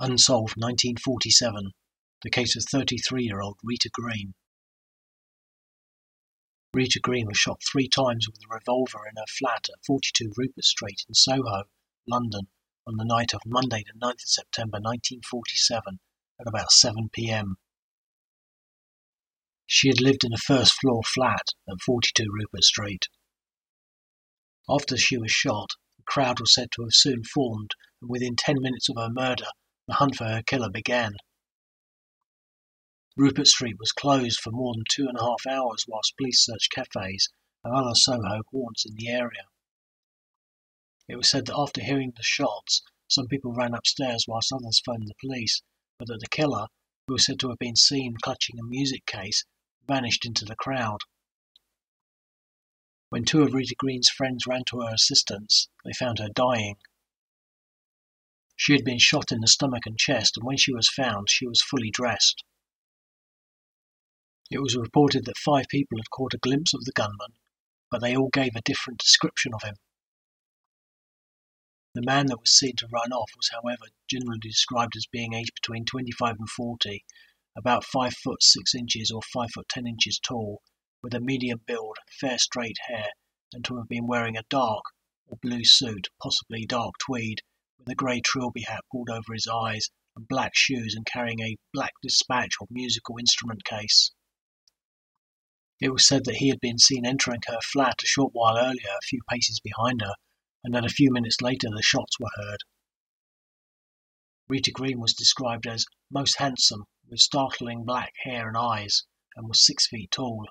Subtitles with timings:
[0.00, 1.72] Unsolved 1947,
[2.22, 4.34] the case of 33-year-old Rita Green.
[6.72, 10.62] Rita Green was shot three times with a revolver in her flat at 42 Rupert
[10.62, 11.64] Street in Soho,
[12.06, 12.46] London,
[12.86, 15.98] on the night of Monday the 9th of September 1947
[16.40, 17.56] at about 7 pm.
[19.66, 23.08] She had lived in a first floor flat at 42 Rupert Street.
[24.68, 28.62] After she was shot, a crowd was said to have soon formed, and within 10
[28.62, 29.48] minutes of her murder,
[29.88, 31.16] the hunt for her killer began.
[33.16, 36.70] Rupert Street was closed for more than two and a half hours whilst police searched
[36.70, 37.30] cafes
[37.64, 39.48] and other Soho haunts in the area.
[41.08, 45.08] It was said that after hearing the shots, some people ran upstairs whilst others phoned
[45.08, 45.62] the police,
[45.98, 46.66] but that the killer,
[47.06, 49.44] who was said to have been seen clutching a music case,
[49.86, 51.00] vanished into the crowd.
[53.08, 56.76] When two of Rita Green's friends ran to her assistance, they found her dying.
[58.60, 61.46] She had been shot in the stomach and chest, and when she was found, she
[61.46, 62.42] was fully dressed.
[64.50, 67.38] It was reported that five people had caught a glimpse of the gunman,
[67.88, 69.76] but they all gave a different description of him.
[71.94, 75.54] The man that was seen to run off was, however, generally described as being aged
[75.54, 77.04] between 25 and 40,
[77.56, 80.62] about 5 foot 6 inches or 5 foot 10 inches tall,
[81.00, 83.12] with a medium build, fair straight hair,
[83.52, 84.84] and to have been wearing a dark
[85.26, 87.42] or blue suit, possibly dark tweed,
[87.78, 91.56] with a grey trilby hat pulled over his eyes, and black shoes, and carrying a
[91.72, 94.10] black dispatch or musical instrument case.
[95.80, 98.90] It was said that he had been seen entering her flat a short while earlier,
[98.98, 100.14] a few paces behind her,
[100.64, 102.64] and that a few minutes later the shots were heard.
[104.48, 109.04] Rita Green was described as most handsome, with startling black hair and eyes,
[109.36, 110.48] and was six feet tall.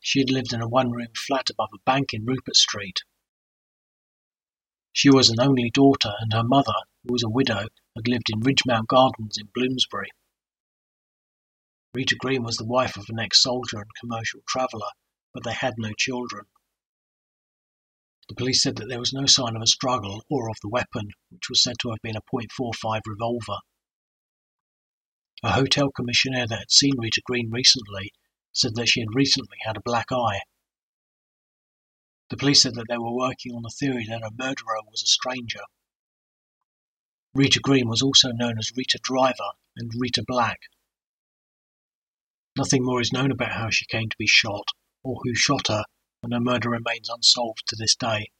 [0.00, 3.04] She had lived in a one room flat above a bank in Rupert Street.
[4.92, 8.40] She was an only daughter, and her mother, who was a widow, had lived in
[8.40, 10.10] Ridgemount Gardens in Bloomsbury.
[11.94, 14.90] Rita Green was the wife of an ex-soldier and commercial traveller,
[15.32, 16.46] but they had no children.
[18.28, 21.10] The police said that there was no sign of a struggle or of the weapon,
[21.30, 23.58] which was said to have been a .45 revolver.
[25.42, 28.12] A hotel commissionaire that had seen Rita Green recently
[28.52, 30.40] said that she had recently had a black eye.
[32.32, 35.06] The police said that they were working on the theory that her murderer was a
[35.06, 35.60] stranger.
[37.34, 40.58] Rita Green was also known as Rita Driver and Rita Black.
[42.56, 44.68] Nothing more is known about how she came to be shot
[45.02, 45.84] or who shot her,
[46.22, 48.30] and her murder remains unsolved to this day.